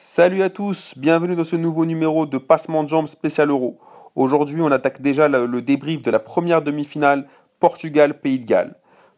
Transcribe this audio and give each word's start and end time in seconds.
Salut 0.00 0.44
à 0.44 0.48
tous, 0.48 0.94
bienvenue 0.96 1.34
dans 1.34 1.42
ce 1.42 1.56
nouveau 1.56 1.84
numéro 1.84 2.24
de 2.24 2.38
Passement 2.38 2.84
de 2.84 2.88
jambes 2.88 3.08
spécial 3.08 3.50
Euro. 3.50 3.80
Aujourd'hui, 4.14 4.62
on 4.62 4.70
attaque 4.70 5.02
déjà 5.02 5.26
le, 5.26 5.60
débrief 5.60 6.02
de 6.02 6.12
la 6.12 6.20
première 6.20 6.62
demi-finale 6.62 7.26
Portugal-Pays 7.58 8.38
de 8.38 8.44
Galles. 8.44 8.76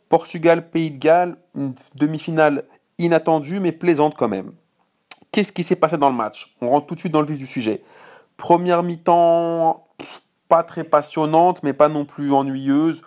Portugal-Pays 0.09 0.91
de 0.91 0.97
Galles, 0.97 1.37
une 1.55 1.75
demi-finale 1.97 2.65
inattendue 2.97 3.61
mais 3.61 3.73
plaisante 3.73 4.15
quand 4.17 4.29
même. 4.29 4.53
Qu'est-ce 5.33 5.53
qui 5.53 5.65
s'est 5.65 5.77
passé 5.77 5.99
dans 5.99 6.09
le 6.09 6.17
match? 6.17 6.57
On 6.63 6.71
rentre 6.71 6.87
tout 6.87 6.95
de 6.95 7.01
suite 7.01 7.13
dans 7.13 7.21
le 7.21 7.27
vif 7.27 7.37
du 7.37 7.47
sujet. 7.47 7.83
Première 8.39 8.83
mi-temps, 8.83 9.87
pas 10.49 10.63
très 10.63 10.85
passionnante 10.85 11.63
mais 11.63 11.75
pas 11.75 11.91
non 11.91 12.07
plus 12.07 12.33
ennuyeuse. 12.33 13.03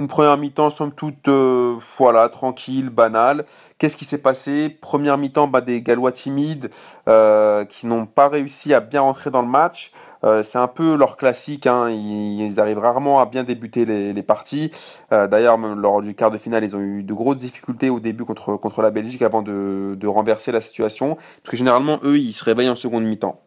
Une 0.00 0.08
première 0.08 0.36
mi-temps, 0.36 0.70
somme 0.70 0.90
toute, 0.90 1.28
euh, 1.28 1.76
voilà, 1.98 2.28
tranquille, 2.28 2.90
banale. 2.90 3.44
Qu'est-ce 3.78 3.96
qui 3.96 4.04
s'est 4.04 4.18
passé? 4.18 4.68
Première 4.68 5.18
mi-temps, 5.18 5.46
bah, 5.46 5.60
des 5.60 5.82
Gallois 5.82 6.10
timides 6.10 6.68
euh, 7.08 7.64
qui 7.64 7.86
n'ont 7.86 8.04
pas 8.04 8.28
réussi 8.28 8.74
à 8.74 8.80
bien 8.80 9.02
rentrer 9.02 9.30
dans 9.30 9.40
le 9.40 9.46
match. 9.46 9.92
Euh, 10.24 10.42
c'est 10.42 10.58
un 10.58 10.66
peu 10.66 10.96
leur 10.96 11.16
classique, 11.16 11.68
hein. 11.68 11.90
ils, 11.90 12.58
arrivent 12.58 12.80
rarement 12.80 13.20
à 13.20 13.26
bien 13.26 13.44
débuter 13.44 13.84
les, 13.84 14.22
parties. 14.24 14.72
D'ailleurs, 15.12 15.58
lors 15.58 16.02
du 16.02 16.14
quart 16.16 16.32
de 16.32 16.38
finale, 16.38 16.64
ils 16.64 16.74
ont 16.74 16.80
eu 16.80 17.04
de 17.04 17.14
grosses 17.14 17.36
difficultés 17.36 17.88
au 17.88 18.00
début 18.00 18.24
contre, 18.24 18.56
contre 18.56 18.82
la 18.82 18.90
Belgique 18.90 19.22
avant 19.22 19.42
de, 19.42 19.96
de 19.96 20.06
renverser 20.08 20.50
la 20.50 20.60
situation. 20.60 21.14
Parce 21.14 21.50
que 21.50 21.56
généralement, 21.56 22.00
eux, 22.02 22.18
ils 22.18 22.32
se 22.32 22.42
réveillent 22.42 22.70
en 22.70 22.76
seconde 22.76 23.04
mi-temps. 23.04 23.40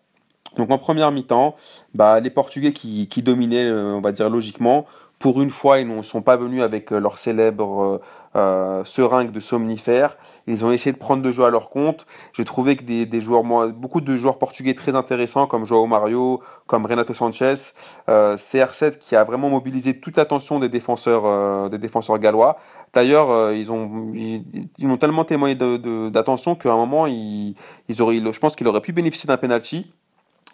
Donc 0.55 0.71
en 0.71 0.77
première 0.77 1.11
mi-temps, 1.11 1.55
bah, 1.93 2.21
les 2.21 2.29
Portugais 2.29 2.71
qui, 2.71 3.07
qui 3.07 3.21
dominaient, 3.21 3.69
on 3.69 4.02
va 4.02 4.11
dire 4.11 4.29
logiquement, 4.29 4.85
pour 5.20 5.41
une 5.41 5.49
fois, 5.49 5.80
ils 5.80 5.88
ne 5.88 6.02
sont 6.03 6.21
pas 6.21 6.38
venus 6.38 6.62
avec 6.62 6.91
euh, 6.94 6.99
leur 6.99 7.17
célèbre 7.17 7.81
euh, 7.81 8.02
euh, 8.35 8.85
seringue 8.85 9.31
de 9.31 9.39
somnifères. 9.39 10.16
Ils 10.45 10.63
ont 10.63 10.71
essayé 10.71 10.91
de 10.91 10.98
prendre 10.98 11.23
le 11.23 11.31
jeu 11.31 11.44
à 11.44 11.49
leur 11.49 11.71
compte. 11.71 12.05
J'ai 12.34 12.45
trouvé 12.45 12.75
que 12.75 12.84
des, 12.84 13.22
joueurs, 13.22 13.44
beaucoup 13.72 13.99
de 13.99 14.16
joueurs 14.16 14.38
portugais 14.38 14.75
très 14.75 14.94
intéressants, 14.94 15.48
comme 15.48 15.66
Joao 15.66 15.88
Mario, 15.88 16.41
comme 16.67 16.86
Renato 16.86 17.16
Sanchez, 17.16 17.56
CR7 18.08 18.97
qui 19.00 19.16
a 19.16 19.23
vraiment 19.23 19.50
mobilisé 19.50 20.00
toute 20.00 20.17
l'attention 20.17 20.59
des 20.59 20.69
défenseurs, 20.69 21.69
des 21.69 21.80
défenseurs 21.80 22.19
gallois. 22.19 22.58
D'ailleurs, 22.94 23.52
ils 23.53 23.72
ont, 23.72 24.13
ils, 24.13 24.88
ont 24.88 24.97
tellement 24.97 25.25
témoigné 25.25 25.56
d'attention 25.56 26.56
qu'à 26.56 26.72
un 26.72 26.78
moment, 26.78 27.08
ils, 27.08 27.56
ils 27.89 28.02
auraient, 28.02 28.17
je 28.17 28.39
pense 28.39 28.56
qu'il 28.56 28.67
aurait 28.67 28.81
pu 28.81 28.94
bénéficier 28.94 29.28
d'un 29.28 29.38
penalty 29.38 29.91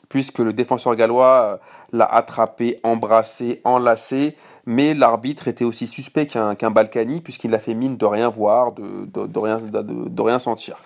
puisque 0.10 0.40
le 0.40 0.54
défenseur 0.54 0.96
gallois 0.96 1.60
l'a 1.92 2.06
attrapé, 2.06 2.80
embrassé, 2.84 3.62
enlacé, 3.64 4.36
mais 4.66 4.94
l'arbitre 4.94 5.48
était 5.48 5.66
aussi 5.66 5.88
suspect 5.88 6.28
qu'un 6.28 6.72
Balkany, 6.72 7.22
puisqu'il 7.22 7.54
a 7.54 7.60
fait 7.60 7.74
mine 7.74 7.98
de 7.98 8.06
rien 8.06 8.30
voir, 8.30 8.74
de, 8.74 9.40
rien, 9.40 9.60
de, 9.60 10.22
rien 10.22 10.40
sentir. 10.40 10.78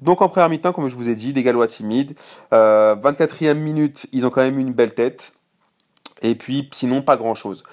Donc 0.00 0.20
en 0.20 0.28
première 0.28 0.48
mi-temps, 0.48 0.72
comme 0.72 0.88
je 0.88 0.96
vous 0.96 1.08
ai 1.08 1.14
dit, 1.14 1.32
des 1.32 1.42
Gallois 1.42 1.66
timides. 1.66 2.14
24e 2.52 3.44
euh, 3.44 3.54
minute, 3.54 4.06
ils 4.12 4.26
ont 4.26 4.30
quand 4.30 4.42
même 4.42 4.58
une 4.58 4.72
belle 4.72 4.94
tête. 4.94 5.32
Et 6.22 6.34
puis, 6.34 6.68
sinon, 6.72 7.02
pas 7.02 7.16
grand-chose. 7.16 7.64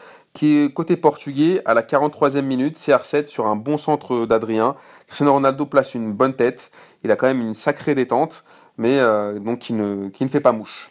Côté 0.73 0.95
portugais, 0.95 1.61
à 1.65 1.73
la 1.73 1.81
43e 1.81 2.43
minute, 2.43 2.77
CR7 2.77 3.25
sur 3.25 3.47
un 3.47 3.55
bon 3.55 3.77
centre 3.77 4.25
d'Adrien. 4.25 4.75
Cristiano 5.07 5.33
Ronaldo 5.33 5.65
place 5.65 5.95
une 5.95 6.13
bonne 6.13 6.33
tête. 6.33 6.71
Il 7.03 7.11
a 7.11 7.15
quand 7.15 7.27
même 7.27 7.41
une 7.41 7.53
sacrée 7.53 7.93
détente, 7.93 8.43
mais 8.79 8.97
euh, 8.97 9.37
donc 9.37 9.59
qui 9.59 9.73
ne, 9.73 10.09
qui 10.09 10.23
ne 10.23 10.29
fait 10.29 10.41
pas 10.41 10.51
mouche. 10.51 10.89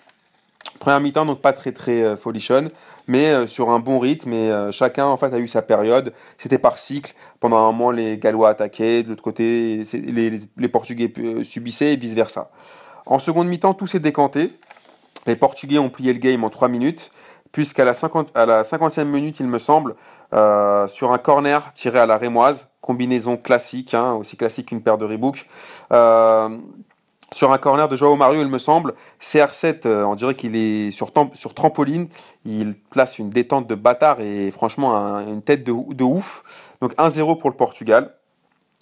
Première 0.79 1.01
mi-temps, 1.01 1.27
donc 1.27 1.41
pas 1.41 1.53
très 1.53 1.73
très 1.73 2.03
euh, 2.03 2.17
folichonne, 2.17 2.71
mais 3.09 3.27
euh, 3.27 3.47
sur 3.47 3.71
un 3.71 3.81
bon 3.81 3.99
rythme 3.99 4.33
et 4.33 4.51
euh, 4.51 4.71
chacun 4.71 5.07
en 5.07 5.17
fait 5.17 5.33
a 5.35 5.39
eu 5.39 5.49
sa 5.49 5.63
période. 5.63 6.13
C'était 6.39 6.59
par 6.59 6.79
cycle. 6.79 7.15
Pendant 7.41 7.57
un 7.57 7.73
moment, 7.73 7.91
les 7.91 8.17
Gallois 8.17 8.51
attaquaient, 8.51 9.03
de 9.03 9.09
l'autre 9.09 9.23
côté, 9.23 9.83
les, 9.93 10.69
Portugais 10.69 11.13
subissaient 11.43 11.95
et 11.95 11.97
vice 11.97 12.15
versa. 12.15 12.51
En 13.07 13.19
seconde 13.19 13.49
mi-temps, 13.49 13.75
tout 13.75 13.87
s'est 13.87 14.01
décanté. 14.01 14.53
Les 15.27 15.37
Portugais 15.37 15.79
ont 15.79 15.91
plié 15.91 16.13
le 16.13 16.19
game 16.21 16.45
en 16.45 16.51
3 16.51 16.69
minutes, 16.69 17.11
puisqu'à 17.51 17.85
la, 17.85 17.95
50, 17.95 18.37
à 18.37 18.47
la 18.47 18.63
50e 18.63 19.05
minute, 19.05 19.41
il 19.41 19.47
me 19.47 19.59
semble, 19.59 19.95
sur 20.31 21.13
un 21.13 21.19
corner 21.19 21.73
tiré 21.73 21.99
à 21.99 22.07
la 22.07 22.19
rémoise, 22.19 22.69
combinaison 22.81 23.37
classique, 23.37 23.95
hein, 23.95 24.13
aussi 24.13 24.37
classique 24.37 24.67
qu'une 24.67 24.83
paire 24.83 24.99
de 24.99 25.05
Reebok, 25.05 25.47
sur 27.33 27.53
un 27.53 27.59
corner 27.59 27.89
de 27.89 27.97
Joao 27.97 28.17
Mario, 28.17 28.43
il 28.43 28.49
me 28.49 28.59
semble. 28.59 28.95
CR7, 29.21 29.87
euh, 29.87 30.05
on 30.05 30.15
dirait 30.15 30.35
qu'il 30.35 30.57
est 30.57 30.91
sur, 30.91 31.11
sur, 31.35 31.55
trampoline. 31.55 32.09
Il 32.45 32.75
place 32.91 33.19
une 33.19 33.31
détente 33.31 33.67
de 33.67 33.75
bâtard 33.75 34.21
et 34.21 34.51
franchement 34.51 34.97
une 35.21 35.43
tête 35.43 35.65
de, 35.65 35.73
de 35.95 36.05
ouf. 36.05 36.73
Donc 36.81 36.95
1-0 36.97 37.39
pour 37.39 37.51
le 37.51 37.57
Portugal. 37.57 38.15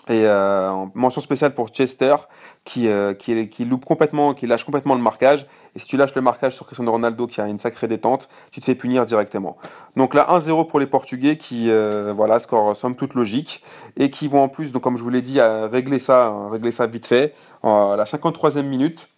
Et 0.08 0.22
euh, 0.24 0.86
mention 0.94 1.20
spéciale 1.20 1.52
pour 1.52 1.68
Chester 1.70 2.14
qui, 2.62 2.86
euh, 2.86 3.12
qui, 3.12 3.48
qui, 3.48 3.64
loupe 3.64 3.84
complètement, 3.84 4.34
qui 4.34 4.46
lâche 4.46 4.62
complètement 4.62 4.94
le 4.94 5.00
marquage. 5.00 5.48
Et 5.74 5.80
si 5.80 5.86
tu 5.86 5.96
lâches 5.96 6.14
le 6.14 6.22
marquage 6.22 6.54
sur 6.54 6.64
Cristiano 6.64 6.92
Ronaldo 6.92 7.26
qui 7.26 7.40
a 7.40 7.48
une 7.48 7.58
sacrée 7.58 7.88
détente, 7.88 8.28
tu 8.52 8.60
te 8.60 8.66
fais 8.66 8.76
punir 8.76 9.04
directement. 9.04 9.56
Donc 9.96 10.14
là 10.14 10.28
1-0 10.30 10.68
pour 10.68 10.78
les 10.78 10.86
Portugais 10.86 11.36
qui 11.36 11.70
euh, 11.70 12.12
voilà 12.16 12.38
score 12.38 12.76
somme 12.76 12.94
toute 12.94 13.14
logique 13.14 13.62
et 13.96 14.08
qui 14.08 14.28
vont 14.28 14.42
en 14.42 14.48
plus 14.48 14.70
donc 14.70 14.82
comme 14.82 14.96
je 14.96 15.02
vous 15.02 15.10
l'ai 15.10 15.22
dit 15.22 15.40
régler 15.40 15.98
ça 15.98 16.32
régler 16.50 16.70
ça 16.70 16.86
vite 16.86 17.06
fait 17.06 17.34
à 17.64 17.96
la 17.96 18.04
53e 18.04 18.62
minute. 18.62 19.08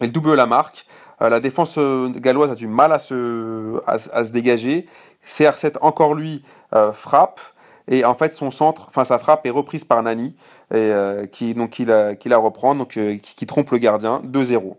Et 0.00 0.06
le 0.06 0.12
double 0.12 0.34
la 0.34 0.46
marque. 0.46 0.86
la 1.20 1.40
défense 1.40 1.78
galloise 2.16 2.52
a 2.52 2.54
du 2.54 2.68
mal 2.68 2.92
à 2.92 3.00
se, 3.00 3.76
à, 3.88 3.94
à 3.94 4.24
se 4.24 4.30
dégager. 4.30 4.86
CR7 5.26 5.78
encore 5.80 6.14
lui 6.14 6.44
frappe. 6.92 7.40
Et 7.88 8.04
en 8.04 8.14
fait, 8.14 8.32
son 8.32 8.50
centre, 8.50 8.86
enfin 8.88 9.04
sa 9.04 9.18
frappe 9.18 9.46
est 9.46 9.50
reprise 9.50 9.84
par 9.84 10.02
Nani, 10.02 10.34
et, 10.72 10.76
euh, 10.76 11.26
qui, 11.26 11.54
donc, 11.54 11.70
qui, 11.70 11.84
la, 11.84 12.14
qui 12.14 12.28
la 12.28 12.38
reprend, 12.38 12.74
donc, 12.74 12.96
euh, 12.96 13.16
qui, 13.16 13.46
trompe 13.46 13.70
le 13.70 13.78
gardien, 13.78 14.22
2-0. 14.24 14.76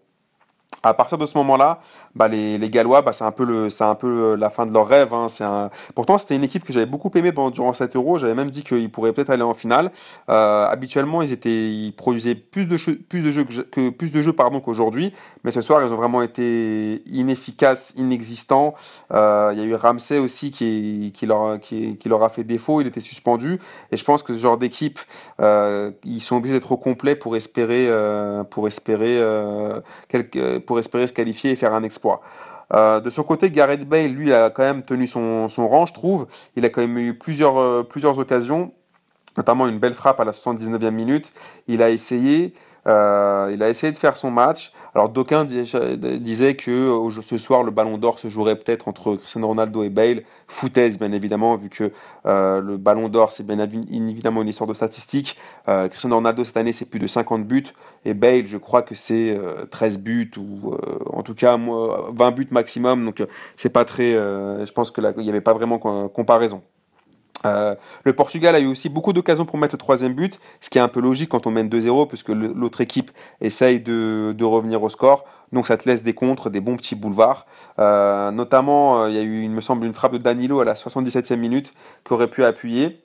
À 0.86 0.94
partir 0.94 1.18
de 1.18 1.26
ce 1.26 1.38
moment-là, 1.38 1.80
bah, 2.14 2.28
les, 2.28 2.70
Gallois, 2.70 3.02
bah, 3.02 3.14
c'est 3.14 3.24
un 3.24 3.32
peu 3.32 4.36
la 4.36 4.50
fin 4.50 4.66
de 4.66 4.74
leur 4.74 4.88
rêve. 4.88 5.14
Hein. 5.14 5.70
Pourtant, 5.96 6.18
c'était 6.18 6.36
une 6.36 6.44
équipe 6.44 6.64
que 6.66 6.74
j'avais 6.74 6.86
beaucoup 6.86 7.10
aimé 7.16 7.32
durant 7.32 7.74
cet 7.74 7.96
Euro. 7.96 8.20
J'avais 8.20 8.36
même 8.36 8.52
dit 8.52 8.64
qu'ils 8.64 8.92
pourraient 8.92 9.14
peut-être 9.14 9.30
aller 9.30 9.44
en 9.44 9.54
finale. 9.54 9.92
Euh, 10.30 10.66
habituellement, 10.66 11.22
ils 11.22 11.94
produisaient 11.96 12.36
plus 12.36 12.66
de 12.66 12.78
jeux, 12.78 13.00
que, 13.72 13.90
plus 13.90 14.12
de 14.12 14.22
jeux 14.22 14.34
pardon 14.34 14.60
qu'aujourd'hui. 14.60 15.14
Mais 15.44 15.52
ce 15.52 15.62
soir, 15.62 15.82
ils 15.86 15.94
ont 15.94 15.98
vraiment 15.98 16.22
été 16.22 17.02
inefficaces, 17.08 17.94
inexistants. 17.96 18.74
Euh, 19.14 19.52
il 19.54 19.60
y 19.60 19.62
a 19.62 19.66
eu 19.66 19.76
Ramsey 19.76 20.20
aussi 20.20 20.52
qui, 20.52 21.14
leur, 21.26 22.24
a 22.24 22.30
fait 22.30 22.44
défaut. 22.44 22.82
Il 22.82 22.88
était 22.88 23.02
suspendu. 23.02 23.60
Et 23.92 23.98
je 23.98 24.04
pense 24.04 24.24
que 24.24 24.34
ce 24.34 24.40
genre 24.40 24.58
d'équipe, 24.58 25.00
euh, 25.40 25.92
ils 26.04 26.22
sont 26.22 26.36
obligés 26.36 26.54
d'être 26.54 26.72
au 26.72 26.78
complet 26.78 27.16
pour 27.16 27.36
espérer, 27.36 27.88
euh, 27.88 28.44
pour 28.44 28.68
espérer, 28.68 29.18
euh, 29.20 29.80
quelque, 30.10 30.60
espérer 30.80 31.08
se 31.08 31.14
qualifier 31.14 31.52
et 31.52 31.56
faire 31.56 31.74
un 31.74 31.84
exploit. 31.84 32.22
Euh, 32.74 33.00
de 33.00 33.10
son 33.10 33.24
côté, 33.24 33.52
Gareth 33.52 33.88
Bale, 33.88 34.12
lui, 34.12 34.34
a 34.34 34.50
quand 34.50 34.64
même 34.64 34.84
tenu 34.84 35.08
son, 35.08 35.48
rang, 35.58 35.86
je 35.86 35.94
trouve. 35.94 36.28
Il 36.56 36.66
a 36.66 36.70
quand 36.70 36.82
même 36.82 36.98
eu 36.98 37.14
plusieurs, 37.14 37.58
euh, 37.58 37.84
plusieurs 37.84 38.18
occasions, 38.20 38.72
notamment 39.38 39.68
une 39.68 39.80
belle 39.80 39.94
frappe 39.94 40.20
à 40.20 40.26
la 40.26 40.32
79e 40.32 40.92
minute. 40.92 41.32
Il 41.68 41.82
a 41.82 41.90
essayé, 41.90 42.54
euh, 42.88 43.52
il 43.54 43.64
a 43.64 43.70
essayé 43.70 43.92
de 43.92 43.98
faire 43.98 44.18
son 44.18 44.32
match. 44.32 44.72
Alors 44.96 45.10
d'aucuns 45.10 45.46
disaient 45.46 46.56
que 46.56 47.00
ce 47.22 47.38
soir 47.38 47.64
le 47.64 47.72
Ballon 47.72 47.98
d'Or 47.98 48.20
se 48.20 48.30
jouerait 48.30 48.56
peut-être 48.56 48.88
entre 48.88 49.16
Cristiano 49.16 49.48
Ronaldo 49.48 49.84
et 49.84 49.90
Bale. 49.90 50.24
Foutaise 50.48 51.00
bien 51.00 51.12
évidemment 51.12 51.56
vu 51.56 51.70
que 51.70 51.92
le 52.26 52.78
Ballon 52.78 53.10
d'Or 53.10 53.32
c'est 53.32 53.46
bien 53.46 53.60
évidemment 53.60 54.44
une 54.44 54.48
histoire 54.50 54.68
de 54.68 54.76
statistiques. 54.76 55.36
Cristiano 55.66 56.16
Ronaldo 56.16 56.44
cette 56.44 56.58
année 56.58 56.74
c'est 56.74 56.86
plus 56.86 57.00
de 57.00 57.08
50 57.08 57.48
buts 57.48 57.64
et 58.06 58.14
Bale 58.14 58.46
je 58.46 58.58
crois 58.58 58.84
que 58.84 58.94
c'est 58.94 59.36
13 59.72 59.98
buts 59.98 60.32
ou 60.38 60.76
en 61.12 61.24
tout 61.24 61.34
cas 61.34 61.58
20 61.58 62.32
buts 62.32 62.48
maximum. 62.52 63.04
Donc 63.06 63.26
c'est 63.56 63.72
pas 63.74 63.86
très, 63.86 64.12
je 64.12 64.72
pense 64.72 64.92
que 64.92 65.02
là 65.02 65.12
il 65.18 65.24
n'y 65.24 65.30
avait 65.30 65.42
pas 65.42 65.54
vraiment 65.54 65.80
comparaison. 65.80 66.62
Euh, 67.46 67.76
le 68.04 68.14
Portugal 68.14 68.56
a 68.56 68.60
eu 68.60 68.68
aussi 68.68 68.90
beaucoup 68.90 69.14
d'occasions 69.14 69.46
pour 69.46 69.58
mettre 69.58 69.76
le 69.76 69.80
troisième 69.80 70.14
but, 70.14 70.40
ce 70.62 70.70
qui 70.70 70.78
est 70.78 70.82
un 70.82 70.88
peu 70.88 71.02
logique 71.02 71.30
quand 71.30 71.48
on 71.48 71.52
mène 71.52 71.70
2-0, 71.70 72.08
puisque 72.08 72.30
l'autre 72.30 72.82
équipe 72.82 73.12
essaye 73.42 73.80
de, 73.80 74.44
revenir 74.44 74.84
au 74.84 74.90
score. 74.90 75.26
Donc 75.52 75.68
ça 75.68 75.78
te 75.78 75.88
laisse 75.88 76.04
des 76.04 76.14
contres, 76.14 76.50
des 76.50 76.60
bons 76.60 76.76
petits 76.76 76.96
boulevards. 76.96 77.46
Euh, 77.80 78.32
notamment, 78.32 79.04
euh, 79.04 79.10
il 79.10 79.16
y 79.16 79.20
a 79.20 79.22
eu, 79.22 79.44
il 79.44 79.52
me 79.52 79.62
semble, 79.62 79.86
une 79.86 79.94
frappe 79.94 80.14
de 80.14 80.18
Danilo 80.18 80.60
à 80.60 80.66
la 80.66 80.74
77e 80.74 81.36
minute 81.38 81.72
qui 82.04 82.14
aurait 82.14 82.30
pu 82.30 82.44
appuyer. 82.44 83.03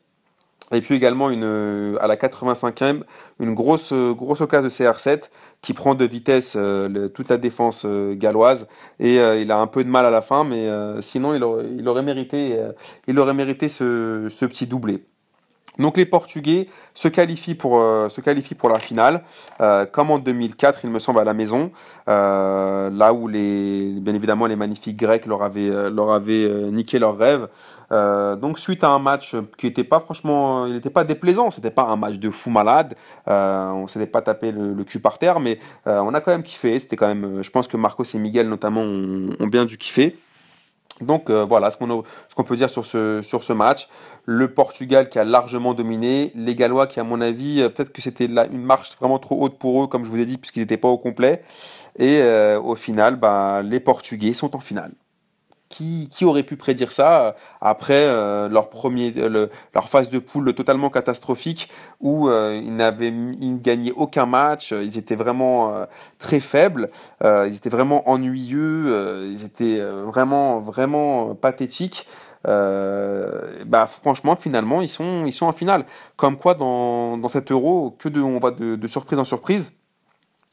Et 0.72 0.80
puis 0.80 0.94
également 0.94 1.30
une, 1.30 1.44
euh, 1.44 1.96
à 2.00 2.06
la 2.06 2.16
85e, 2.16 3.02
une 3.40 3.54
grosse, 3.54 3.92
euh, 3.92 4.12
grosse 4.12 4.40
occasion 4.40 4.68
de 4.68 4.72
CR7 4.72 5.30
qui 5.62 5.72
prend 5.72 5.94
de 5.94 6.04
vitesse 6.04 6.54
euh, 6.58 7.08
toute 7.08 7.28
la 7.28 7.38
défense 7.38 7.86
galloise. 7.86 8.66
Et 9.00 9.16
il 9.16 9.50
a 9.50 9.58
un 9.58 9.66
peu 9.66 9.84
de 9.84 9.88
mal 9.88 10.06
à 10.06 10.10
la 10.10 10.22
fin, 10.22 10.44
mais 10.44 10.68
sinon 11.00 11.34
il 11.34 11.42
aurait, 11.42 12.02
mérité, 12.02 12.58
il 13.06 13.18
aurait 13.18 13.34
mérité 13.34 13.68
ce, 13.68 14.28
petit 14.46 14.66
doublé. 14.66 15.04
Donc 15.78 15.96
les 15.96 16.06
Portugais 16.06 16.66
se 16.94 17.08
qualifient 17.08 17.54
pour, 17.54 17.78
euh, 17.78 18.08
la 18.64 18.78
finale, 18.78 19.22
euh, 19.60 19.86
comme 19.86 20.10
en 20.10 20.18
2004, 20.18 20.80
il 20.84 20.90
me 20.90 20.98
semble, 20.98 21.20
à 21.20 21.24
la 21.24 21.34
maison, 21.34 21.70
euh, 22.08 22.90
là 22.90 23.12
où 23.12 23.28
les, 23.28 23.94
bien 24.00 24.14
évidemment 24.14 24.46
les 24.46 24.56
magnifiques 24.56 24.96
Grecs 24.96 25.26
leur 25.26 25.42
avaient, 25.42 25.70
niqué 26.72 26.98
leur 26.98 27.16
rêve. 27.16 27.48
donc 27.90 28.58
suite 28.58 28.84
à 28.84 28.88
un 28.88 28.98
match 28.98 29.34
qui 29.56 29.66
n'était 29.66 29.84
pas 29.84 30.00
franchement, 30.00 30.66
il 30.66 30.74
n'était 30.74 30.90
pas 30.90 31.04
déplaisant, 31.04 31.50
c'était 31.50 31.70
pas 31.70 31.84
un 31.84 31.96
match 31.96 32.18
de 32.18 32.30
fou 32.30 32.50
malade, 32.50 32.94
on 33.26 33.86
s'était 33.86 34.06
pas 34.06 34.22
tapé 34.22 34.52
le, 34.52 34.84
cul 34.84 35.00
par 35.00 35.18
terre, 35.18 35.40
mais 35.40 35.58
on 35.86 36.12
a 36.14 36.20
quand 36.20 36.32
même 36.32 36.42
kiffé. 36.42 36.78
C'était 36.78 36.96
quand 36.96 37.08
même, 37.08 37.42
je 37.42 37.50
pense 37.50 37.68
que 37.68 37.76
Marcos 37.76 38.04
et 38.04 38.18
Miguel 38.18 38.48
notamment 38.48 38.82
ont, 38.82 39.30
ont 39.38 39.46
bien 39.46 39.64
dû 39.64 39.78
kiffer. 39.78 40.16
Donc 41.00 41.30
euh, 41.30 41.44
voilà 41.44 41.70
ce 41.70 41.76
qu'on 41.76 42.44
peut 42.44 42.56
dire 42.56 42.70
sur 42.70 42.84
ce, 42.84 43.52
match. 43.52 43.88
Le 44.24 44.48
Portugal 44.48 45.08
qui 45.08 45.18
a 45.18 45.24
largement 45.24 45.74
dominé, 45.74 46.32
les 46.34 46.54
Gallois 46.54 46.86
qui 46.86 47.00
à 47.00 47.04
mon 47.04 47.20
avis, 47.20 47.62
euh, 47.62 47.68
peut-être 47.68 47.92
que 47.92 48.02
c'était 48.02 48.26
une 48.26 48.62
marche 48.62 48.96
vraiment 48.98 49.18
trop 49.18 49.40
haute 49.40 49.58
pour 49.58 49.84
eux, 49.84 49.86
comme 49.86 50.04
je 50.04 50.10
vous 50.10 50.18
ai 50.18 50.26
dit, 50.26 50.38
puisqu'ils 50.38 50.60
n'étaient 50.60 50.76
pas 50.76 50.88
au 50.88 50.98
complet. 50.98 51.42
Et 51.98 52.18
euh, 52.20 52.60
au 52.60 52.74
final, 52.74 53.16
bah, 53.16 53.62
les 53.62 53.80
Portugais 53.80 54.34
sont 54.34 54.54
en 54.54 54.60
finale. 54.60 54.92
Qui, 55.68 56.08
aurait 56.22 56.44
pu 56.44 56.56
prédire 56.56 56.92
ça 56.92 57.20
euh, 57.20 57.32
après 57.60 58.02
euh, 58.02 58.48
leur, 58.48 58.70
premier, 58.70 59.12
euh, 59.18 59.48
leur 59.74 59.88
phase 59.88 60.08
de 60.08 60.18
poule 60.18 60.54
totalement 60.54 60.88
catastrophique 60.88 61.68
où 62.00 62.30
ils 62.30 62.74
n'avaient 62.74 63.12
gagné 63.62 63.92
aucun 63.92 64.24
match, 64.24 64.72
ils 64.72 64.96
étaient 64.96 65.14
vraiment 65.14 65.86
très 66.18 66.40
faibles, 66.40 66.90
ils 67.22 67.54
étaient 67.54 67.68
vraiment 67.68 68.08
ennuyeux, 68.08 69.26
ils 69.30 69.44
étaient 69.44 69.80
vraiment, 69.80 70.60
vraiment 70.60 71.34
pathétiques. 71.34 72.06
bah 72.44 73.86
franchement 73.86 74.36
finalement 74.36 74.80
ils 74.80 74.88
sont 74.88 75.26
ils 75.26 75.32
sont 75.32 75.46
en 75.46 75.52
finale 75.52 75.84
comme 76.16 76.38
quoi 76.38 76.54
dans, 76.54 77.18
dans 77.18 77.28
cet 77.28 77.50
euro 77.50 77.96
que 77.98 78.08
de 78.08 78.20
on 78.22 78.38
va 78.38 78.52
de, 78.52 78.76
de 78.76 78.88
surprise 78.88 79.18
en 79.18 79.24
surprise 79.24 79.72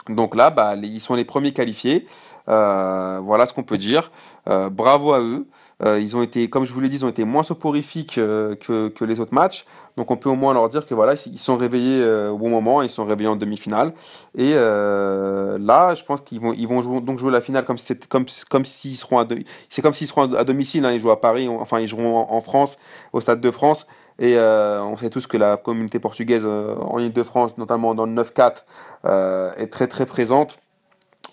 donc 0.10 0.36
là 0.36 0.50
bah 0.50 0.76
ils 0.76 1.02
sont 1.02 1.16
les 1.16 1.26
premiers 1.26 1.54
qualifiés 1.54 2.06
euh, 2.48 3.20
voilà 3.24 3.46
ce 3.46 3.54
qu'on 3.54 3.64
peut 3.64 3.78
dire. 3.78 4.12
Euh, 4.50 4.70
bravo 4.70 5.14
à 5.14 5.20
eux. 5.20 5.48
Euh, 5.84 6.00
ils 6.00 6.16
ont 6.16 6.22
été, 6.22 6.50
comme 6.50 6.66
je 6.66 6.72
vous 6.72 6.80
l'ai 6.80 6.88
dit, 6.88 6.98
ils 6.98 7.06
ont 7.06 7.10
été 7.10 7.26
moins 7.26 7.44
soporifiques 7.44 8.16
que, 8.16 9.06
les 9.06 9.20
autres 9.20 9.34
matchs. 9.34 9.66
Donc 9.98 10.12
on 10.12 10.18
peut 10.18 10.30
au 10.30 10.36
moins 10.36 10.54
leur 10.54 10.68
dire 10.70 10.86
que 10.86 10.94
voilà, 10.94 11.14
ils 11.26 11.40
sont 11.40 11.56
réveillés 11.58 12.06
au 12.30 12.38
bon 12.38 12.50
moment, 12.50 12.82
ils 12.82 12.90
sont 12.90 13.06
réveillés 13.06 13.30
en 13.30 13.36
demi-finale. 13.36 13.94
Et 14.38 14.54
là, 14.54 15.96
je 15.96 16.04
pense 16.04 16.22
qu'ils 16.22 16.40
vont, 16.40 16.82
jouer, 16.82 17.02
donc 17.02 17.20
jouer 17.20 17.32
la 17.32 17.42
finale 17.42 17.66
comme 17.66 17.78
comme, 18.10 18.26
comme 18.50 18.66
s'ils 18.66 18.98
seront 18.98 19.20
à 19.20 19.28
c'est 19.70 19.82
comme 19.82 19.94
s'ils 19.94 20.08
seront 20.08 20.34
à 20.34 20.44
domicile. 20.44 20.86
Hein. 20.86 20.92
ils 20.92 21.00
jouent 21.00 21.12
à 21.12 21.22
Paris, 21.22 21.48
enfin 21.48 21.80
ils 21.80 21.88
joueront 21.88 22.28
en, 22.30 22.42
France, 22.42 22.78
au 23.14 23.22
Stade 23.22 23.42
de 23.42 23.52
France. 23.52 23.88
Et 24.20 24.38
on 24.40 24.96
sait 24.98 25.10
tous 25.10 25.28
que 25.28 25.38
la 25.38 25.58
communauté 25.58 26.00
portugaise 26.00 26.46
en 26.46 27.00
Ile-de-France, 27.00 27.58
notamment 27.58 27.96
dans 27.96 28.06
le 28.06 28.14
9-4, 28.14 28.64
est 29.58 29.68
très 29.68 29.88
très 29.88 30.06
présente. 30.06 30.60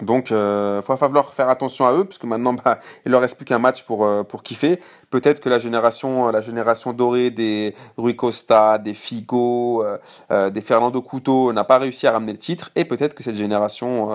Donc, 0.03 0.31
il 0.31 0.37
euh, 0.37 0.81
va 0.87 0.97
falloir 0.97 1.33
faire 1.33 1.49
attention 1.49 1.87
à 1.87 1.93
eux, 1.93 2.05
parce 2.05 2.19
que 2.19 2.27
maintenant, 2.27 2.53
bah, 2.65 2.79
il 3.07 3.13
leur 3.13 3.21
reste 3.21 3.37
plus 3.37 3.45
qu'un 3.45 3.59
match 3.59 3.85
pour, 3.85 4.05
euh, 4.05 4.23
pour 4.23 4.43
kiffer. 4.43 4.81
Peut-être 5.13 5.41
que 5.41 5.49
la 5.49 5.61
génération, 5.61 6.31
la 6.31 6.41
génération 6.41 6.93
dorée 6.93 7.31
des 7.31 7.75
Rui 7.97 8.17
Costa, 8.17 8.79
des 8.79 8.95
Figo, 8.95 9.85
euh, 9.85 10.51
des 10.51 10.61
Fernando 10.61 11.01
Couto 11.03 11.53
n'a 11.53 11.65
pas 11.65 11.79
réussi 11.79 12.07
à 12.07 12.13
ramener 12.13 12.33
le 12.33 12.39
titre, 12.39 12.71
et 12.75 12.85
peut-être 12.85 13.15
que 13.15 13.23
cette 13.23 13.37
génération 13.37 14.09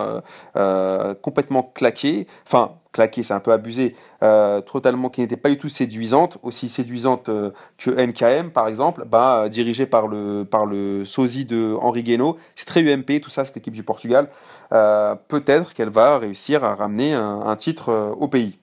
complètement 1.21 1.71
claquée, 1.73 2.27
enfin, 2.45 2.73
claquée, 2.91 3.23
c'est 3.23 3.33
un 3.33 3.39
peu 3.39 3.51
abusé, 3.51 3.95
totalement 4.19 5.09
qui 5.09 5.21
n'était 5.21 5.37
pas 5.37 5.49
du 5.49 5.57
tout 5.57 5.69
séduisante, 5.69 6.39
aussi 6.41 6.67
séduisante 6.67 7.29
que 7.77 7.89
NKM 7.89 8.49
par 8.51 8.67
exemple, 8.67 9.05
bah, 9.05 9.47
dirigée 9.49 9.85
par 9.85 10.07
le, 10.07 10.43
par 10.43 10.65
sosie 11.05 11.45
de 11.45 11.77
Henri 11.79 12.03
Guénaud. 12.03 12.37
C'est 12.55 12.65
très 12.65 12.81
UMP, 12.81 13.21
tout 13.21 13.29
ça, 13.29 13.45
cette 13.45 13.57
équipe 13.57 13.73
du 13.73 13.83
Portugal. 13.83 14.29
peut-être 14.69 15.73
qu'elle 15.73 15.89
va 15.89 16.17
réussir 16.17 16.63
à 16.63 16.75
ramener 16.75 17.13
un, 17.13 17.55
titre 17.55 17.89
euh, 17.89 18.11
au 18.11 18.27
pays. 18.27 18.57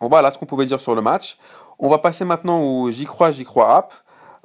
Voilà 0.00 0.30
ce 0.30 0.38
qu'on 0.38 0.46
pouvait 0.46 0.66
dire 0.66 0.80
sur 0.80 0.94
le 0.94 1.02
match. 1.02 1.38
On 1.78 1.88
va 1.88 1.98
passer 1.98 2.24
maintenant 2.24 2.60
au 2.60 2.90
J'y 2.90 3.04
crois, 3.04 3.30
J'y 3.32 3.44
crois 3.44 3.76
app. 3.76 3.92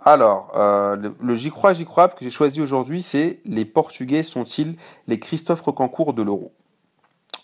Alors, 0.03 0.51
euh, 0.55 0.97
le, 1.19 1.35
J'y 1.35 1.49
crois, 1.49 1.71
J'y 1.71 1.85
crois 1.85 2.03
app 2.05 2.15
que 2.15 2.25
j'ai 2.25 2.31
choisi 2.31 2.61
aujourd'hui, 2.61 3.01
c'est 3.01 3.39
les 3.45 3.63
Portugais 3.63 4.23
sont-ils 4.23 4.75
les 5.07 5.19
Christophe 5.19 5.61
Recancourt 5.61 6.13
de 6.13 6.21
l'Euro? 6.21 6.51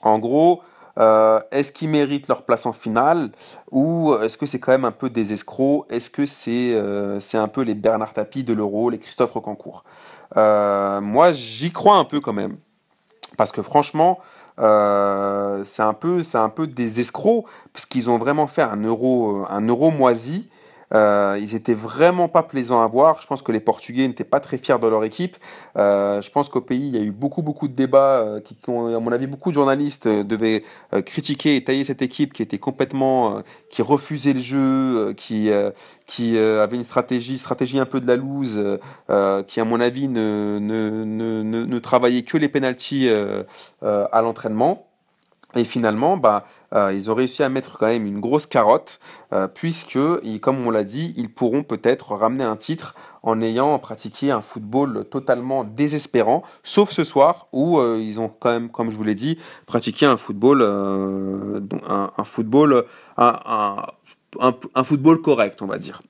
En 0.02 0.20
gros, 0.20 0.62
euh, 1.00 1.40
est-ce 1.52 1.72
qu'ils 1.72 1.90
méritent 1.90 2.28
leur 2.28 2.44
place 2.44 2.66
en 2.66 2.74
finale 2.74 3.32
ou 3.72 4.14
est-ce 4.22 4.38
que 4.38 4.46
c'est 4.46 4.60
quand 4.60 4.74
même 4.74 4.86
un 4.86 4.92
peu 4.92 5.10
des 5.10 5.32
escrocs? 5.32 5.86
Est-ce 5.90 6.10
que 6.10 6.26
c'est 6.26 6.78
c'est 7.22 7.38
un 7.38 7.48
peu 7.48 7.62
les 7.62 7.76
Bernard 7.76 8.14
Tapie 8.14 8.44
de 8.44 8.54
l'Euro, 8.54 8.90
les 8.90 9.00
Christophe 9.00 9.32
Recancourt? 9.32 9.86
Moi, 10.36 11.32
j'y 11.32 11.72
crois 11.72 11.96
un 11.96 12.06
peu 12.06 12.20
quand 12.20 12.34
même. 12.34 12.58
Parce 13.38 13.52
que 13.52 13.62
franchement, 13.62 14.20
euh, 14.60 15.64
c'est 15.64 15.82
un 15.82 15.94
peu, 15.94 16.68
des 16.68 17.00
escrocs 17.00 17.46
parce 17.74 17.86
qu'ils 17.86 18.10
ont 18.10 18.18
vraiment 18.18 18.48
fait 18.48 18.62
un 18.62 18.78
euro, 18.78 19.46
un 19.50 19.62
euro 19.68 19.92
moisi 19.92 20.48
euh, 20.94 21.38
ils 21.40 21.56
étaient 21.56 21.74
vraiment 21.74 22.28
pas 22.28 22.44
plaisants 22.44 22.82
à 22.82 22.88
voir. 22.88 23.22
Je 23.22 23.28
pense 23.28 23.42
que 23.42 23.52
les 23.52 23.60
Portugais 23.60 24.08
n'étaient 24.08 24.24
pas 24.24 24.40
très 24.40 24.58
fiers 24.58 24.80
de 24.80 24.88
leur 24.88 25.04
équipe. 25.04 25.38
Euh, 25.78 26.22
je 26.22 26.30
pense 26.32 26.50
qu'au 26.50 26.62
pays, 26.62 26.88
il 26.88 26.96
y 26.96 27.00
a 27.00 27.04
eu 27.04 27.12
beaucoup, 27.12 27.42
beaucoup 27.42 27.68
de 27.68 27.74
débats 27.74 28.20
euh, 28.20 28.40
qui, 28.42 28.58
à 28.68 29.00
mon 29.00 29.12
avis, 29.12 29.28
beaucoup 29.28 29.50
de 29.50 29.56
journalistes 29.56 30.08
devaient 30.08 30.64
critiquer 31.06 31.56
et 31.56 31.64
tailler 31.64 31.84
cette 31.84 32.02
équipe 32.02 32.34
qui 32.34 32.42
était 32.42 32.60
complètement, 32.60 33.42
qui 33.70 33.82
refusait 33.82 34.34
le 34.34 34.42
jeu, 34.42 35.14
qui, 35.14 35.50
qui 36.06 36.38
avait 36.38 36.76
une 36.76 36.84
stratégie, 36.84 37.38
stratégie 37.38 37.80
un 37.80 37.86
peu 37.86 38.00
de 38.00 38.08
la 38.08 38.16
loose, 38.16 38.62
qui, 39.48 39.60
à 39.60 39.66
mon 39.66 39.80
avis, 39.80 40.08
ne, 40.08 40.60
ne, 40.60 41.04
ne, 41.04 41.44
ne, 41.44 41.80
travaillait 41.80 42.24
que 42.24 42.38
les 42.38 42.50
penalties 42.50 43.10
à 43.82 44.22
l'entraînement. 44.22 44.91
Et 45.56 45.64
finalement, 45.64 46.18
bah, 46.18 46.46
euh, 46.74 46.94
ils 46.94 47.12
ont 47.12 47.16
réussi 47.16 47.44
à 47.44 47.50
mettre 47.50 47.78
quand 47.78 47.88
même 47.88 48.06
une 48.06 48.20
grosse 48.20 48.46
carotte, 48.46 49.00
euh, 49.34 49.48
puisque, 49.48 50.00
comme 50.40 50.66
on 50.66 50.72
l'a 50.72 50.84
dit, 50.84 51.14
ils 51.18 51.30
pourront 51.30 51.64
peut-être 51.64 52.14
ramener 52.16 52.44
un 52.44 52.56
titre 52.56 52.96
en 53.24 53.42
ayant 53.42 53.78
pratiqué 53.78 54.32
un 54.32 54.42
football 54.42 55.06
totalement 55.10 55.64
désespérant, 55.64 56.44
sauf 56.64 56.92
ce 56.92 57.04
soir 57.04 57.48
où 57.52 57.80
euh, 57.80 58.00
ils 58.02 58.20
ont 58.20 58.30
quand 58.30 58.52
même, 58.52 58.70
comme 58.70 58.92
je 58.92 58.96
vous 58.96 59.04
l'ai 59.04 59.16
dit, 59.16 59.38
pratiqué 59.66 60.06
un 60.06 60.18
football, 60.18 60.62
un, 60.62 62.24
football, 62.24 62.86
un, 63.18 64.84
football 64.84 65.22
correct, 65.22 65.62
on 65.62 65.68
va 65.68 65.78
dire. 65.78 66.02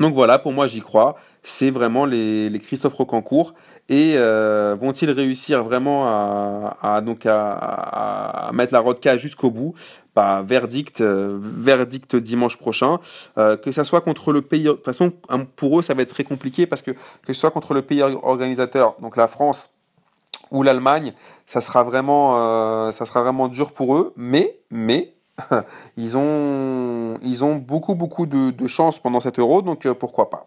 Donc 0.00 0.14
voilà, 0.14 0.40
pour 0.40 0.52
moi, 0.52 0.66
j'y 0.66 0.80
crois. 0.80 1.16
C'est 1.44 1.70
vraiment 1.70 2.06
les, 2.06 2.50
les 2.50 2.58
Christophe 2.58 2.94
Rocancourt 2.94 3.54
et 3.88 4.14
euh, 4.16 4.74
vont-ils 4.78 5.10
réussir 5.10 5.62
vraiment 5.62 6.06
à, 6.06 7.00
donc 7.02 7.26
à, 7.26 8.50
mettre 8.54 8.72
la 8.72 8.80
rodka 8.80 9.16
jusqu'au 9.16 9.50
bout? 9.50 9.74
Bah, 10.16 10.42
verdict, 10.46 11.00
euh, 11.00 11.38
verdict 11.40 12.14
dimanche 12.16 12.56
prochain. 12.56 12.98
Euh, 13.36 13.56
que 13.56 13.72
ça 13.72 13.84
soit 13.84 14.00
contre 14.00 14.32
le 14.32 14.42
pays. 14.42 14.64
De 14.64 14.72
toute 14.72 14.84
façon, 14.84 15.12
pour 15.56 15.78
eux, 15.78 15.82
ça 15.82 15.92
va 15.92 16.02
être 16.02 16.10
très 16.10 16.24
compliqué 16.24 16.66
parce 16.66 16.82
que 16.82 16.92
que 16.92 17.32
ce 17.32 17.34
soit 17.34 17.50
contre 17.50 17.74
le 17.74 17.82
pays 17.82 18.00
organisateur, 18.02 18.94
donc 19.00 19.16
la 19.16 19.26
France 19.26 19.70
ou 20.50 20.62
l'Allemagne, 20.62 21.14
ça 21.46 21.60
sera 21.60 21.82
vraiment, 21.82 22.90
ça 22.92 23.04
sera 23.04 23.22
vraiment 23.22 23.48
dur 23.48 23.72
pour 23.72 23.96
eux. 23.96 24.12
Mais, 24.16 24.56
mais 24.70 25.14
ils 25.96 26.16
ont, 26.16 27.14
ils 27.22 27.44
ont 27.44 27.56
beaucoup, 27.56 27.94
beaucoup 27.94 28.26
de, 28.26 28.50
de 28.50 28.66
chance 28.68 29.00
pendant 29.00 29.20
cet 29.20 29.38
euro, 29.40 29.62
donc 29.62 29.90
pourquoi 29.94 30.30
pas? 30.30 30.46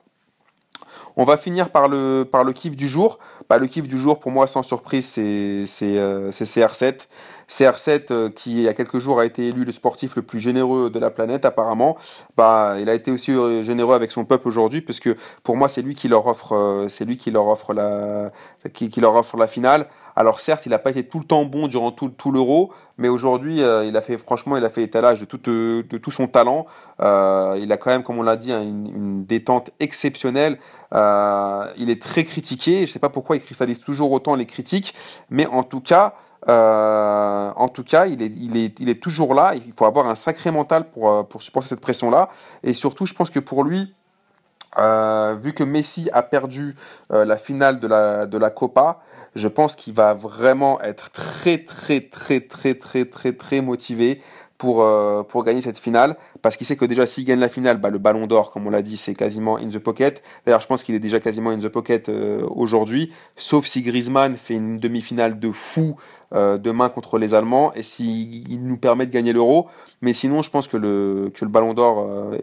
On 1.20 1.24
va 1.24 1.36
finir 1.36 1.72
par 1.72 1.88
le, 1.88 2.28
par 2.32 2.44
le 2.44 2.54
kiff 2.54 2.76
du 2.76 2.88
jour. 2.88 3.18
Bah, 3.50 3.58
le 3.58 3.66
kiff 3.66 3.88
du 3.88 3.98
jour, 3.98 4.20
pour 4.20 4.32
moi, 4.32 4.46
sans 4.46 4.62
surprise, 4.62 5.06
c'est 5.08 5.66
euh, 5.82 6.30
CR7. 6.30 7.08
CR7, 7.50 8.06
euh, 8.12 8.30
qui 8.30 8.52
il 8.52 8.62
y 8.62 8.68
a 8.68 8.74
quelques 8.76 9.00
jours 9.00 9.20
a 9.20 9.26
été 9.26 9.48
élu 9.48 9.66
le 9.66 9.72
sportif 9.72 10.16
le 10.16 10.22
plus 10.22 10.40
généreux 10.40 10.92
de 10.92 11.00
la 11.00 11.10
planète, 11.10 11.44
apparemment. 11.44 11.98
Bah, 12.36 12.76
il 12.80 12.88
a 12.88 12.94
été 12.94 13.10
aussi 13.10 13.32
euh, 13.32 13.64
généreux 13.64 13.96
avec 13.96 14.12
son 14.12 14.26
peuple 14.26 14.48
aujourd'hui, 14.48 14.82
parce 14.82 15.00
que 15.00 15.18
pour 15.42 15.58
moi, 15.58 15.70
c'est 15.70 15.82
lui 15.82 15.96
qui 15.96 16.08
leur 16.08 16.28
offre, 16.28 16.86
c'est 16.88 17.06
lui 17.06 17.18
qui 17.18 17.32
leur 17.32 17.48
offre 17.48 17.74
la, 17.74 18.30
qui 18.72 19.02
leur 19.02 19.16
offre 19.16 19.38
la 19.38 19.48
finale. 19.48 19.88
Alors 20.18 20.40
certes, 20.40 20.66
il 20.66 20.70
n'a 20.70 20.80
pas 20.80 20.90
été 20.90 21.04
tout 21.04 21.20
le 21.20 21.26
temps 21.26 21.46
bon 21.46 21.68
durant 21.68 21.92
tout, 21.92 22.32
l'euro, 22.32 22.74
mais 22.98 23.08
aujourd'hui, 23.08 23.62
euh, 23.62 23.86
il 23.86 23.96
a 23.96 24.02
fait 24.02 24.18
franchement, 24.18 24.58
il 24.58 24.66
a 24.66 24.70
fait 24.72 24.82
étalage 24.82 25.20
de 25.20 25.26
tout, 25.26 25.38
de, 25.38 25.84
tout 25.84 26.10
son 26.10 26.28
talent. 26.28 26.66
Euh, 27.02 27.56
il 27.62 27.72
a 27.72 27.78
quand 27.78 27.92
même, 27.92 28.02
comme 28.02 28.18
on 28.18 28.24
l'a 28.24 28.36
dit, 28.36 28.52
hein, 28.52 28.64
une, 28.64 29.26
détente 29.26 29.70
exceptionnelle. 29.80 30.58
Euh, 30.96 31.68
il 31.78 31.92
est 31.92 32.02
très 32.02 32.24
critiqué. 32.24 32.78
Je 32.78 32.82
ne 32.82 32.88
sais 32.88 32.98
pas 32.98 33.10
pourquoi 33.10 33.36
il 33.36 33.44
cristallise 33.44 33.80
toujours 33.80 34.12
autant 34.12 34.34
les 34.34 34.48
critiques, 34.48 34.96
mais 35.30 35.46
en 35.46 35.62
tout 35.62 35.82
cas, 35.82 36.16
il 36.48 36.58
est, 38.90 39.00
toujours 39.00 39.36
là. 39.36 39.54
Il 39.54 39.74
faut 39.78 39.86
avoir 39.86 40.10
un 40.10 40.16
sacré 40.16 40.50
mental 40.50 40.90
pour, 40.90 41.28
pour 41.28 41.44
supporter 41.44 41.70
cette 41.70 41.82
pression-là. 41.82 42.30
Et 42.64 42.74
surtout, 42.74 43.06
je 43.06 43.14
pense 43.14 43.30
que 43.30 43.40
pour 43.40 43.64
lui, 43.64 43.94
vu 45.36 45.54
que 45.54 45.64
Messi 45.64 46.10
a 46.14 46.24
perdu 46.24 46.76
la 47.10 47.38
finale 47.38 47.80
de 47.80 47.88
la, 47.88 48.26
de 48.26 48.38
la 48.38 48.50
Copa, 48.50 49.02
je 49.36 49.48
pense 49.48 49.76
qu'il 49.76 49.94
va 49.94 50.14
vraiment 50.14 50.82
être 50.82 51.12
très 51.12 51.60
très 51.60 52.02
très 52.02 52.42
très 52.42 52.76
très 52.76 53.06
très 53.06 53.34
très 53.34 53.62
motivé 53.62 54.20
pour, 54.58 54.82
euh, 54.82 55.24
pour 55.24 55.44
gagner 55.44 55.62
cette 55.62 55.80
finale 55.80 56.18
parce 56.42 56.58
qu'il 56.58 56.66
sait 56.66 56.76
que 56.76 56.86
déjà 56.86 57.06
s'il 57.06 57.26
gagne 57.26 57.40
la 57.40 57.50
finale, 57.50 57.78
bah, 57.78 57.90
le 57.90 58.00
ballon 58.00 58.28
d'or, 58.28 58.52
comme 58.52 58.68
on 58.68 58.70
l'a 58.70 58.82
dit, 58.82 58.98
c'est 58.98 59.14
quasiment 59.14 59.58
in 59.58 59.70
the 59.70 59.80
pocket. 59.80 60.24
D'ailleurs, 60.46 60.62
je 60.62 60.68
pense 60.68 60.84
qu'il 60.84 60.96
est 60.96 61.00
déjà 61.00 61.20
quasiment 61.20 61.52
in 61.52 61.60
the 61.60 61.68
pocket 61.68 62.10
euh, 62.10 62.46
aujourd'hui, 62.50 63.12
sauf 63.36 63.66
si 63.66 63.82
Griezmann 63.82 64.38
fait 64.38 64.56
une 64.56 64.80
demi-finale 64.80 65.40
de 65.40 65.52
fou 65.52 65.96
euh, 66.34 66.58
demain 66.58 66.90
contre 66.90 67.18
les 67.18 67.34
Allemands 67.34 67.72
et 67.74 67.84
s'il 67.84 68.62
nous 68.62 68.78
permet 68.78 69.06
de 69.06 69.12
gagner 69.12 69.32
l'euro. 69.32 69.68
Mais 70.02 70.12
sinon, 70.12 70.42
je 70.42 70.50
pense 70.50 70.68
que 70.68 70.76
le, 70.76 71.32
que 71.34 71.46
le 71.46 71.50
ballon 71.50 71.74
d'or 71.74 72.06
euh, 72.06 72.38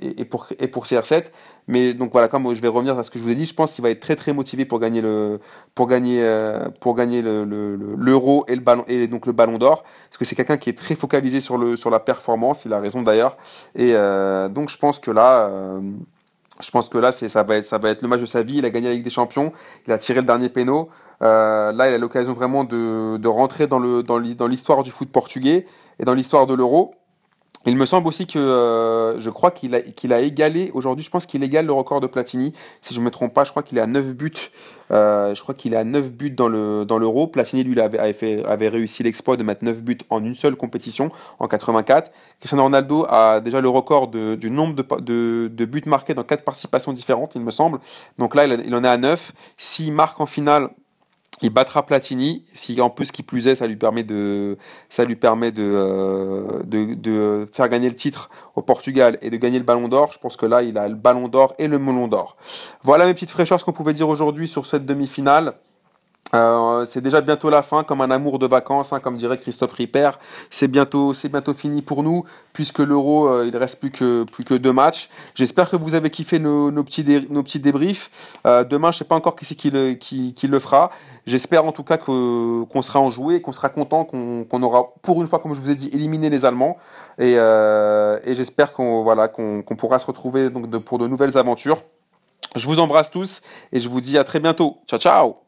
est, 0.00 0.24
pour, 0.24 0.46
pour 0.72 0.86
CR7. 0.86 1.24
Mais 1.68 1.92
donc 1.92 2.12
voilà, 2.12 2.28
comme 2.28 2.54
je 2.54 2.62
vais 2.62 2.68
revenir 2.68 2.98
à 2.98 3.02
ce 3.02 3.10
que 3.10 3.18
je 3.18 3.24
vous 3.24 3.30
ai 3.30 3.34
dit, 3.34 3.44
je 3.44 3.52
pense 3.54 3.74
qu'il 3.74 3.82
va 3.82 3.90
être 3.90 4.00
très 4.00 4.16
très 4.16 4.32
motivé 4.32 4.64
pour 4.64 4.78
gagner 4.78 5.02
le 5.02 5.38
pour 5.74 5.86
gagner 5.86 6.20
euh, 6.22 6.68
pour 6.80 6.94
gagner 6.94 7.20
l'euro 7.22 8.44
le, 8.46 8.52
et 8.52 8.56
le 8.56 8.62
ballon 8.62 8.84
et 8.88 9.06
donc 9.06 9.26
le 9.26 9.32
ballon 9.32 9.58
d'or 9.58 9.82
parce 10.08 10.18
que 10.18 10.24
c'est 10.24 10.34
quelqu'un 10.34 10.56
qui 10.56 10.70
est 10.70 10.78
très 10.78 10.94
focalisé 10.94 11.40
sur 11.40 11.58
le 11.58 11.76
sur 11.76 11.90
la 11.90 12.00
performance. 12.00 12.64
Il 12.64 12.72
a 12.72 12.80
raison 12.80 13.02
d'ailleurs. 13.02 13.36
Et 13.74 13.92
donc 14.50 14.70
je 14.70 14.78
pense 14.78 14.98
que 14.98 15.10
là. 15.10 15.50
Je 16.60 16.70
pense 16.70 16.88
que 16.88 16.98
là, 16.98 17.10
ça 17.12 17.42
va, 17.42 17.56
être, 17.56 17.64
ça 17.64 17.78
va 17.78 17.90
être 17.90 18.02
le 18.02 18.08
match 18.08 18.20
de 18.20 18.26
sa 18.26 18.42
vie. 18.42 18.58
Il 18.58 18.64
a 18.64 18.70
gagné 18.70 18.88
la 18.88 18.94
Ligue 18.94 19.04
des 19.04 19.10
Champions. 19.10 19.52
Il 19.86 19.92
a 19.92 19.98
tiré 19.98 20.20
le 20.20 20.26
dernier 20.26 20.48
péno. 20.48 20.88
Euh, 21.22 21.72
là, 21.72 21.90
il 21.90 21.94
a 21.94 21.98
l'occasion 21.98 22.32
vraiment 22.32 22.64
de, 22.64 23.26
rentrer 23.26 23.66
dans 23.66 23.78
l'histoire 23.78 24.78
dans 24.78 24.82
du 24.82 24.90
foot 24.90 25.10
portugais 25.10 25.66
et 25.98 26.04
dans 26.04 26.14
l'histoire 26.14 26.46
de 26.46 26.54
l'euro. 26.54 26.94
Il 27.66 27.78
me 27.78 27.86
semble 27.86 28.08
aussi 28.08 28.26
que 28.26 28.38
euh, 28.38 29.18
je 29.20 29.30
crois 29.30 29.50
qu'il 29.50 29.74
a, 29.74 30.20
égalé, 30.20 30.70
aujourd'hui 30.74 31.02
je 31.02 31.10
pense 31.10 31.24
qu'il 31.24 31.42
égale 31.42 31.64
le 31.64 31.72
record 31.72 32.00
de 32.00 32.06
Platini. 32.06 32.52
Si 32.82 32.92
je 32.92 33.00
ne 33.00 33.04
me 33.04 33.10
trompe 33.10 33.32
pas, 33.32 33.44
je 33.44 33.50
crois 33.50 33.62
qu'il 33.62 33.78
est 33.78 33.80
à 33.80 33.86
9 33.86 34.14
buts. 34.14 34.32
Euh, 34.90 35.34
je 35.34 35.40
crois 35.42 35.54
qu'il 35.54 35.72
est 35.72 35.78
à 35.78 35.84
9 35.84 36.12
buts 36.12 36.30
dans, 36.30 36.48
le, 36.48 36.84
dans 36.84 36.98
l'euro. 36.98 37.26
Platini, 37.26 37.64
lui, 37.64 37.80
avait, 37.80 38.68
réussi 38.68 39.02
l'exploit 39.02 39.38
de 39.38 39.42
mettre 39.42 39.64
9 39.64 39.82
buts 39.82 39.98
en 40.10 40.22
une 40.22 40.34
seule 40.34 40.56
compétition, 40.56 41.10
en 41.38 41.48
84. 41.48 42.12
Cristiano 42.38 42.64
Ronaldo 42.64 43.06
a 43.08 43.40
déjà 43.40 43.62
le 43.62 43.68
record 43.70 44.08
du 44.08 44.50
nombre 44.50 44.74
de, 45.00 45.48
de, 45.48 45.64
buts 45.64 45.82
marqués 45.86 46.12
dans 46.12 46.24
4 46.24 46.44
participations 46.44 46.92
différentes, 46.92 47.34
il 47.34 47.40
me 47.40 47.50
semble. 47.50 47.78
Donc 48.18 48.34
là, 48.34 48.44
il, 48.46 48.62
il 48.66 48.74
en 48.74 48.84
est 48.84 48.88
à 48.88 48.98
9. 48.98 49.32
S'il 49.56 49.92
marque 49.94 50.20
en 50.20 50.26
finale 50.26 50.68
il 51.42 51.50
battra 51.50 51.84
Platini. 51.84 52.44
Si 52.52 52.80
en 52.80 52.90
plus 52.90 53.10
qui 53.12 53.22
plus 53.22 53.48
est, 53.48 53.56
ça 53.56 53.66
lui 53.66 53.76
permet 53.76 54.02
de, 54.02 54.56
ça 54.88 55.04
lui 55.04 55.16
permet 55.16 55.52
de, 55.52 55.62
euh, 55.62 56.62
de, 56.64 56.94
de, 56.94 57.46
faire 57.52 57.68
gagner 57.68 57.88
le 57.88 57.94
titre 57.94 58.30
au 58.54 58.62
Portugal 58.62 59.18
et 59.22 59.30
de 59.30 59.36
gagner 59.36 59.58
le 59.58 59.64
Ballon 59.64 59.88
d'Or. 59.88 60.12
Je 60.12 60.18
pense 60.18 60.36
que 60.36 60.46
là, 60.46 60.62
il 60.62 60.78
a 60.78 60.88
le 60.88 60.94
Ballon 60.94 61.28
d'Or 61.28 61.54
et 61.58 61.68
le 61.68 61.78
Melon 61.78 62.08
d'Or. 62.08 62.36
Voilà 62.82 63.06
mes 63.06 63.14
petites 63.14 63.30
fraîcheurs, 63.30 63.60
ce 63.60 63.64
qu'on 63.64 63.72
pouvait 63.72 63.92
dire 63.92 64.08
aujourd'hui 64.08 64.48
sur 64.48 64.66
cette 64.66 64.86
demi-finale. 64.86 65.54
Euh, 66.34 66.84
c'est 66.84 67.00
déjà 67.00 67.20
bientôt 67.20 67.50
la 67.50 67.62
fin, 67.62 67.84
comme 67.84 68.00
un 68.00 68.10
amour 68.10 68.38
de 68.38 68.46
vacances, 68.46 68.92
hein, 68.92 69.00
comme 69.00 69.16
dirait 69.16 69.38
Christophe 69.38 69.72
Ripper. 69.72 70.10
C'est 70.50 70.68
bientôt, 70.68 71.14
c'est 71.14 71.28
bientôt 71.28 71.54
fini 71.54 71.82
pour 71.82 72.02
nous, 72.02 72.24
puisque 72.52 72.80
l'Euro, 72.80 73.28
euh, 73.28 73.46
il 73.46 73.56
reste 73.56 73.80
plus 73.80 73.90
que 73.90 74.24
plus 74.24 74.44
que 74.44 74.54
deux 74.54 74.72
matchs. 74.72 75.08
J'espère 75.34 75.70
que 75.70 75.76
vous 75.76 75.94
avez 75.94 76.10
kiffé 76.10 76.38
nos, 76.38 76.70
petits 76.82 77.04
nos 77.30 77.42
petits 77.42 77.60
débriefs. 77.60 78.10
Euh, 78.46 78.64
demain, 78.64 78.92
je 78.92 78.98
sais 78.98 79.04
pas 79.04 79.14
encore 79.14 79.36
qui 79.36 79.44
c'est 79.44 79.54
qui 79.54 79.70
le 79.70 79.94
qui, 79.94 80.34
le 80.48 80.58
fera. 80.58 80.90
J'espère 81.26 81.64
en 81.64 81.72
tout 81.72 81.84
cas 81.84 81.96
que 81.96 82.64
qu'on 82.64 82.82
sera 82.82 83.00
enjoué, 83.00 83.40
qu'on 83.40 83.52
sera 83.52 83.68
content, 83.68 84.04
qu'on 84.04 84.44
qu'on 84.44 84.62
aura 84.62 84.92
pour 85.02 85.22
une 85.22 85.28
fois, 85.28 85.38
comme 85.38 85.54
je 85.54 85.60
vous 85.60 85.70
ai 85.70 85.74
dit, 85.74 85.88
éliminé 85.92 86.30
les 86.30 86.44
Allemands. 86.44 86.76
Et, 87.18 87.34
euh, 87.36 88.18
et 88.24 88.34
j'espère 88.34 88.72
qu'on 88.72 89.02
voilà 89.02 89.28
qu'on 89.28 89.62
qu'on 89.62 89.76
pourra 89.76 89.98
se 89.98 90.06
retrouver 90.06 90.50
donc 90.50 90.68
de, 90.68 90.78
pour 90.78 90.98
de 90.98 91.06
nouvelles 91.06 91.38
aventures. 91.38 91.82
Je 92.56 92.66
vous 92.66 92.78
embrasse 92.78 93.10
tous 93.10 93.40
et 93.72 93.80
je 93.80 93.88
vous 93.88 94.00
dis 94.00 94.18
à 94.18 94.24
très 94.24 94.40
bientôt. 94.40 94.78
Ciao 94.86 95.00
ciao 95.00 95.43